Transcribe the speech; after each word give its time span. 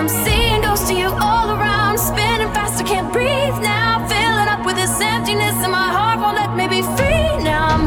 I'm 0.00 0.08
seeing 0.08 0.62
ghosts 0.62 0.90
of 0.90 0.96
you 0.96 1.08
all 1.08 1.50
around. 1.50 1.98
Spinning 1.98 2.50
fast, 2.54 2.80
I 2.80 2.84
can't 2.84 3.12
breathe 3.12 3.58
now. 3.60 4.08
Filling 4.08 4.48
up 4.48 4.64
with 4.64 4.76
this 4.76 4.98
emptiness 4.98 5.62
in 5.62 5.70
my 5.70 5.88
heart 5.92 6.18
won't 6.20 6.36
let 6.36 6.56
me 6.56 6.66
be 6.68 6.80
free 6.96 7.44
now. 7.44 7.66
I'm 7.74 7.86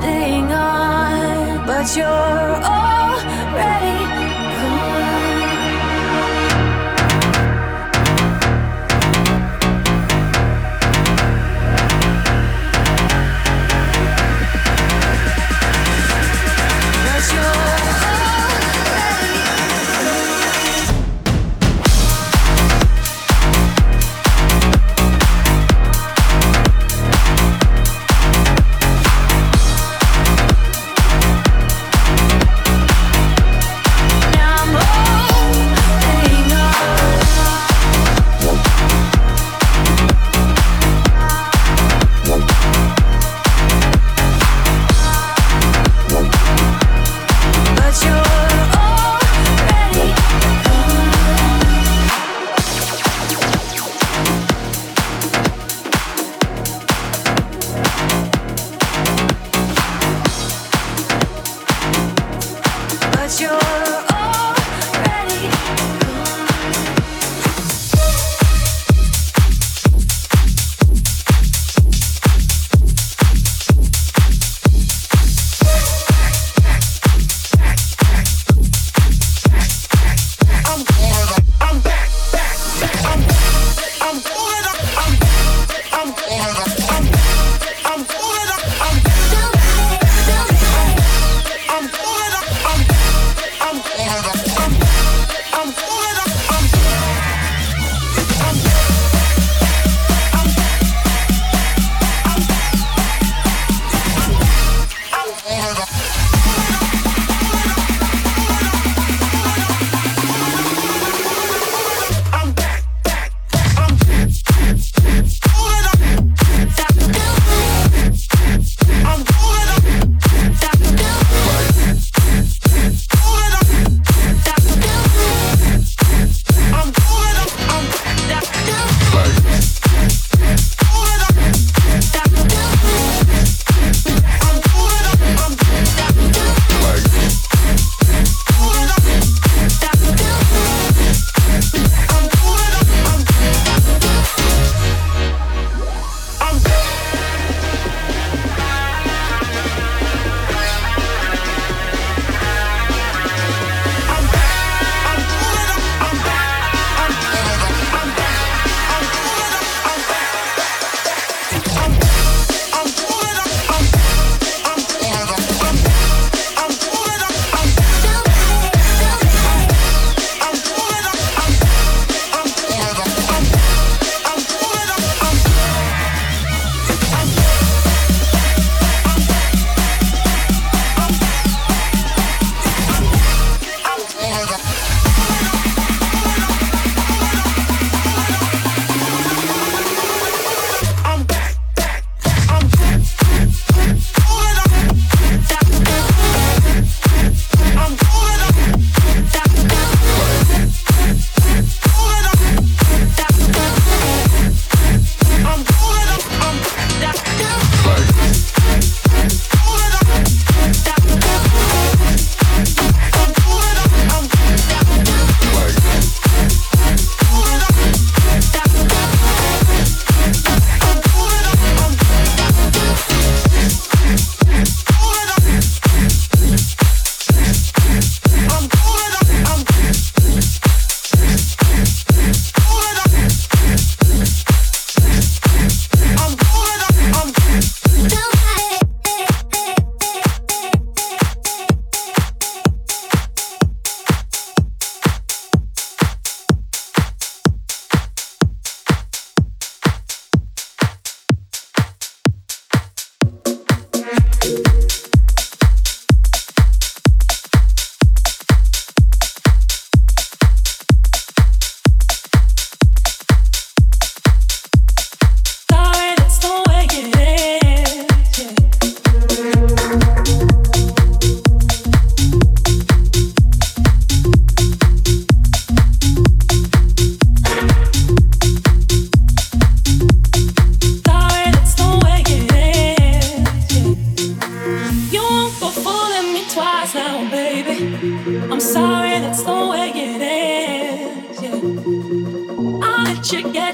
holding 0.00 0.50
on, 0.50 1.66
but 1.66 1.94
you're 1.94 2.64
all. 2.64 2.97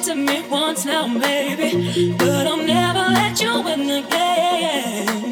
to 0.05 0.15
me 0.15 0.47
once 0.51 0.85
now, 0.85 1.07
maybe, 1.07 2.13
but 2.19 2.47
I'll 2.47 2.59
never 2.59 2.99
let 2.99 3.41
you 3.41 3.63
win 3.63 3.89
again. 4.05 5.24